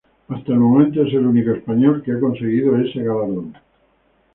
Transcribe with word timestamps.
Hasta 0.29 0.51
el 0.53 0.57
momento 0.57 1.03
es 1.03 1.13
el 1.13 1.27
único 1.27 1.51
español 1.51 2.01
que 2.01 2.13
ha 2.13 2.19
conseguido 2.19 2.75
ese 2.79 3.03
galardón. 3.03 3.53